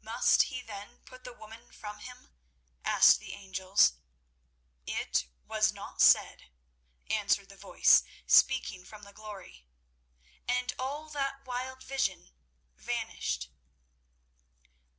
[0.00, 2.32] "Must he then put the woman from him?"
[2.86, 3.98] asked the angels.
[4.86, 6.50] "It was not said,"
[7.10, 9.66] answered the voice speaking from the Glory.
[10.48, 12.30] And all that wild vision
[12.76, 13.50] vanished.